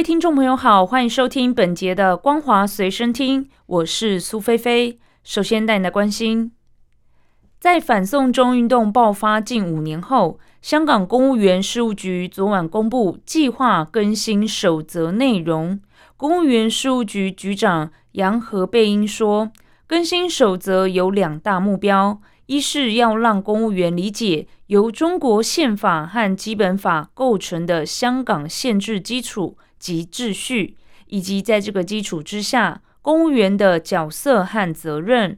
[0.00, 4.98] 位听众朋友好，欢迎收听本节的《光华随身听》，我是苏菲菲。
[5.22, 6.52] 首先带你来关心，
[7.58, 15.78] 在反送中运动爆发近五年后，香港公务员事务局昨晚公布计划更新守则内容。
[16.16, 19.50] 公务员事务局局长杨和贝英说，
[19.86, 22.18] 更新守则有两大目标：
[22.50, 30.76] 一是要让公务员理解由中国宪法和基本法构成的香港宪制基础及秩序，
[31.06, 35.36] 以及在这个基础之下，公务员的角色和责任；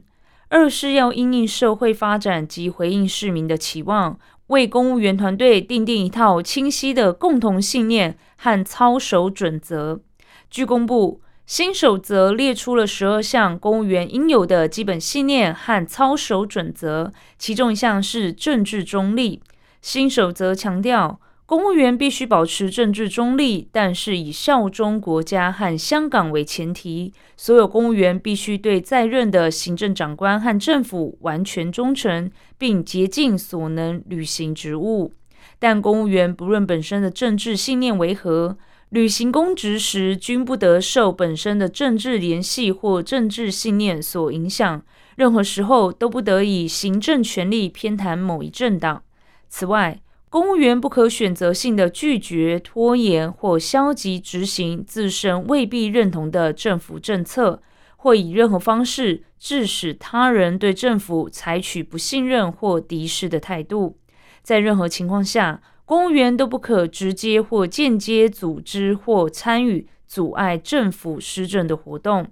[0.49, 4.17] 二是要因应社会发展及回应市民的期望，
[4.47, 10.01] 为公务员团队订定一套清晰的共同信念和操守准则。
[10.49, 11.21] 据公布，
[11.53, 19.39] 新守则列出了十二项公务员应有的基本信念和操守准则，其中一项是政治中立。
[19.79, 27.13] 新守则强调，公务员必须保持政治中立，但是以效忠国家和香港为前提。
[27.37, 35.13] 所有公务员必须对在任的行政长官和政府完全忠诚，并竭尽所能履行职务。
[35.59, 38.57] 但公务员不论本身的政治信念为何，
[38.93, 44.85] 履行公职时，均不得受本身的政治联系或政治信念所影响。
[45.15, 49.01] 任何时候都不得以行政权力偏袒某一政党。
[49.49, 49.99] 此外，
[50.29, 57.63] 公务员不可选择性的拒绝、拖延或消极执行自身未必认同的政府政策，
[57.97, 63.97] 或以任何方式致使他人对政府采取不信任或敌视的态度。
[64.43, 65.61] 在任何情况下，
[65.93, 72.25] 公务员都不可直接或间接组织或参与阻碍政府施政的活动。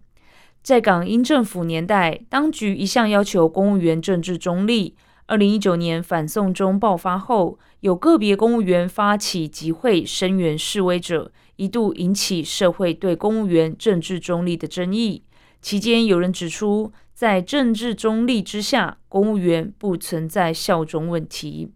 [0.63, 4.95] 在港英政府年代，当局一向要求公务员政治中立。
[5.27, 15.21] 二零一九年反送中爆发后，有个别公务员发起集会声援示威者，一度引起社会对公务员政治中立的争议。
[15.61, 21.69] 期间，有人指出，在政治中立之下，公务员不存在效忠问题。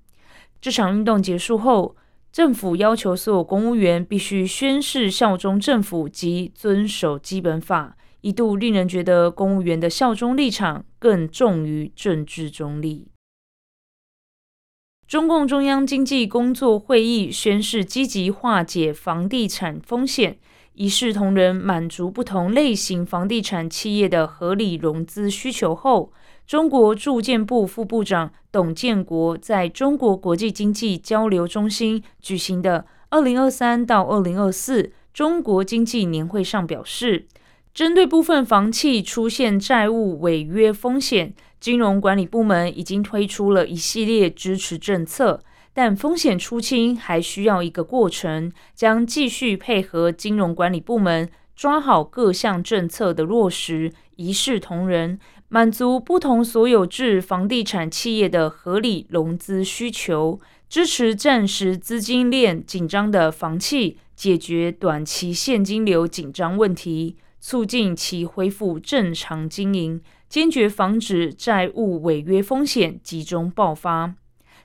[0.66, 1.96] 这场运动结束后，
[2.32, 13.10] 政府要求所有公务员必须宣誓效忠政府及遵守基本法，一度令人觉得公务员的效忠立场更重于政治中立。
[15.08, 20.40] 中共中央经济工作会议宣誓积极化解房地产风险，
[20.74, 26.12] 一视同仁，满足不同类型房地产企业的合理融资需求后。
[26.48, 37.26] 中国住建部副部长董建国在中国国际经济交流中心举行的二零二三到二零二四中国经济年会上表示，
[37.74, 45.42] 针对部分房企出现债务违约风险，金融管理部门已经推出了一系列支持政策，
[45.74, 55.18] 但风险出清还需要一个过程，将继续配合金融管理部门抓好各项政策的落实，一视同仁。
[55.48, 74.16] 满足不同所有制房地产企业的合理融资需求，支持暂时资金链紧张的房企解决短期现金流紧张问题，促进其恢复正常经营，坚决防止债务违约风险集中爆发。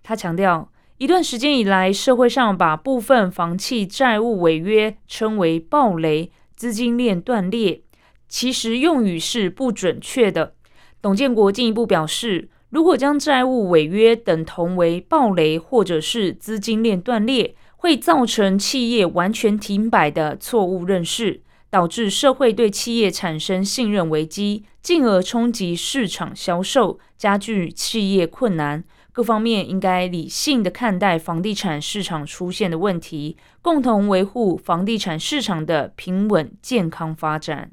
[0.02, 7.82] 他强调，一段时间以来，社会上把部分房企债务违约称为暴雷、资金链断裂，
[8.30, 10.54] 其实用语是不准确的。
[11.02, 21.40] 董建国进一步表示，如果将债务违约等同为暴雷或者是资金链断裂，会造成企业完全停摆的错误认识，
[21.70, 28.84] 导致社会对企业产生信任危机，进而冲击市场销售，加剧企业困难。
[29.12, 37.72] 各方面应该理性的看待房地产市场出现的问题，共同维护房地产市场的平稳健康发展。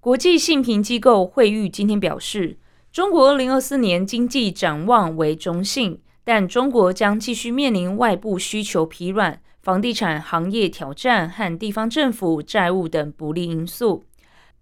[0.00, 2.56] 国际信评机构惠誉今天表示，
[2.90, 14.02] 中国二零二四年经济展望为中性，但中国将继续面临外部需求疲软、房地产行业挑战和地方政府债务等不利因素。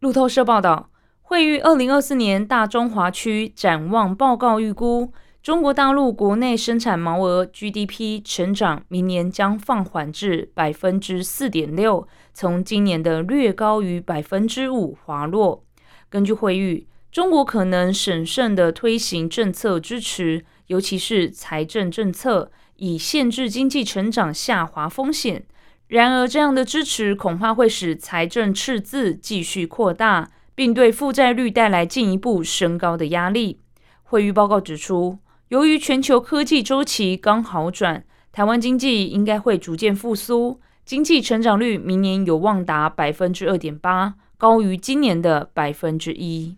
[0.00, 0.90] 路透社报道，
[1.22, 5.12] 惠誉二零二四年大中华区展望报告预估，
[5.48, 15.64] 中国大陆国内生产毛额 GDP 成长明年将放缓至百分之四点六，从今年的略高于百分之五滑落。
[16.10, 25.46] 根据会议，中国可能审慎地推行政策支持，尤其是财政政策，以限制经济成长下滑风险。
[25.86, 33.60] 然而，这样的支持恐怕会使财政赤字继续扩大，并对负债率带来进一步升高的压力。
[34.02, 35.18] 会议报告指出。
[35.48, 46.56] 由于全球科技周期刚好转，台湾经济应该会逐渐复苏，经济成长率明年有望达百分之二点八，高于今年的百分之一。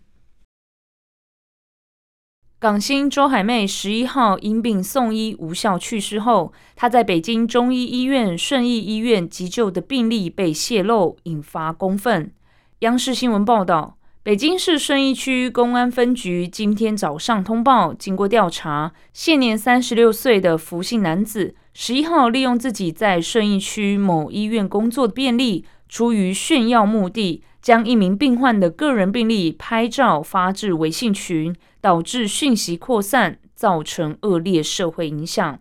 [2.59, 12.33] 港星周海媚十一号因病送医无效去世后，她在北京中医医院顺义医院急救的病例被泄露，引发公愤。
[12.79, 13.97] 央视新闻报道。
[14.23, 35.59] 北京市顺义区公安分局今天早上通报，经过调查，现年三十六岁的福姓男子，十一号利用自己在顺义区某医院工作的便利，出于炫耀目的，将一名病患的个人病历拍照发至微信群，导致讯息扩散，造成恶劣社会影响。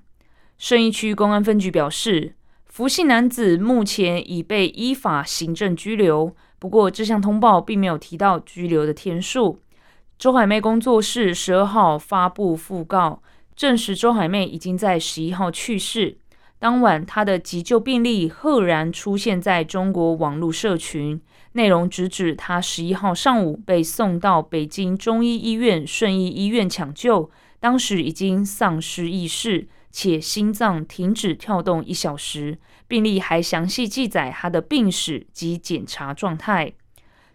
[0.59, 2.35] 顺义区公安分局表示，
[2.67, 6.37] 福姓男子目前已被依法行政拘留。
[6.61, 9.59] 不过，这项通报并没有提到拘留的天数。
[10.19, 13.23] 周海媚工作室十二号发布讣告，
[13.57, 16.19] 证实周海媚已经在十一号去世。
[16.59, 21.19] 当晚，她的急救病例赫然出现在中国网络社群，
[21.53, 32.59] 内容直指她十一号上午被送到北京中医医院顺义医院抢救，当时已经丧失意识，且心脏停止跳动一小时。
[32.89, 36.73] 病历还详细记载他的病史及检查状态。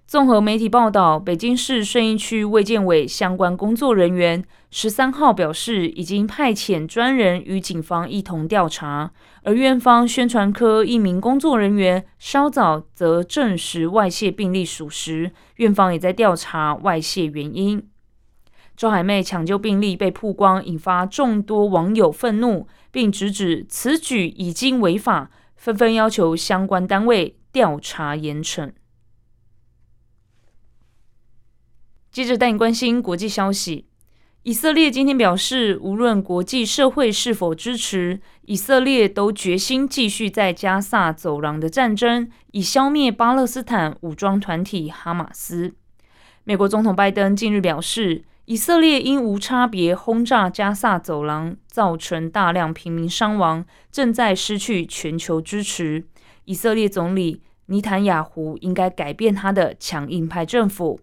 [0.05, 9.11] 综合媒体报道，北京市顺义区卫健委相关工作人员十三号表示，已经派遣专人与警方一同调查。
[9.43, 17.81] 而院方宣传科一名工作人员稍早则证实外泄病例属实，院方也在调查外泄原因。
[18.75, 25.31] 周海媚抢救病例被曝光，引发众多网友愤怒，并直指此举已经违法。
[25.55, 28.73] 纷纷要求相关单位调查严惩。
[32.11, 33.87] 接着带你关心国际消息，
[34.43, 45.73] 以色列今天表示，无论国际社会是否支持，以色列都决心继续在加萨走廊的战争，以消灭巴勒斯坦武装团体哈马斯。
[46.43, 48.25] 美国总统拜登近日表示。
[48.45, 56.05] 以色列因无差别轰炸加萨走廊，造成大量平民伤亡，正在失去全球支持。
[56.43, 60.99] 以色列总理尼坦雅胡应该改变他的强硬派政府。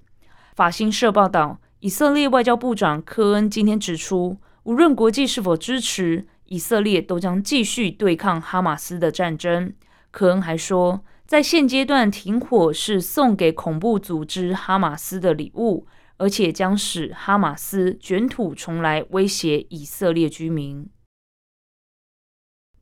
[0.54, 9.72] 法新社报道，以色列外交部长科恩今天指出，无论国际是否支持，以色列都将继续对抗哈马斯的战争。
[10.12, 15.88] 科恩还说，在现阶段，停火是送给恐怖组织哈马斯的礼物。
[16.22, 20.88] 而且将使哈马斯卷土重来，威胁以色列居民。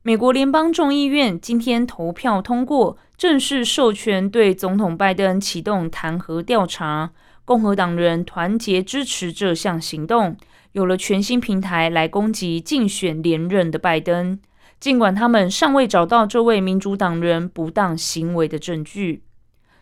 [0.03, 7.13] 美国联邦众议院今天投票通过，正式授权对总统拜登启动弹劾调查。
[7.43, 10.37] 共和党人团结支持这项行动，
[10.73, 14.39] 有了全新平台来攻击竞选连任的拜登。
[14.79, 19.23] 尽管他们尚未找到这位民主党人不当行为的证据。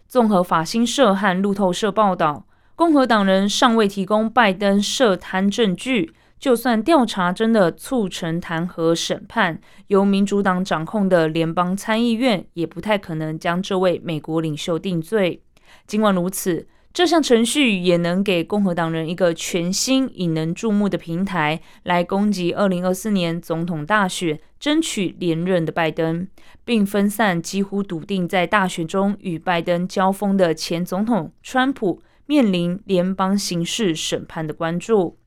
[0.08, 2.46] 综合法新社和路透社报道。
[2.80, 15.42] 共和党人尚未提供拜登涉贪证据，就算调查真的促成弹劾审判，由民主党掌控的联邦参议院也不太可能将这位美国领袖定罪。
[15.86, 26.26] 尽管如此，这项程序也能给共和党人一个全新、引人注目的平台，来攻击二零二四年总统大选争取连任的拜登，
[26.64, 32.02] 并分散几乎笃定在大选中与拜登交锋的前总统川普。
[32.30, 35.18] 面临联邦刑事审判的关注。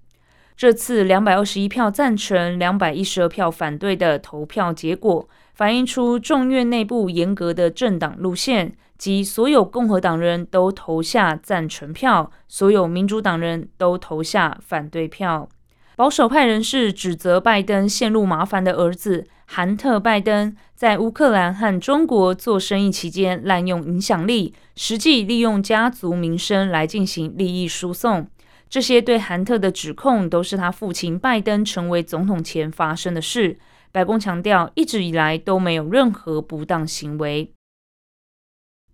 [0.56, 15.48] 这次两百二十一票赞成、两百一十二票反对的投票结果，反映出众院内部严格的政党路线，即所有共和党人都投下赞成票，所有民主党人都投下反对票。
[15.96, 28.26] 保守派人士指责拜登陷入麻烦的儿子韩特·拜登在乌克兰和中国做生意期间滥用影响力，实际利用家族名声来进行利益输送。
[28.70, 33.58] 这些对韩特的指控都是他父亲拜登成为总统前发生的事。
[33.92, 37.52] 白宫强调，一直以来都没有任何不当行为。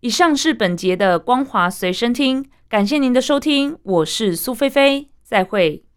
[0.00, 5.87] 以上是本节的光华随身听，感谢您的收听，我是苏菲菲，再会。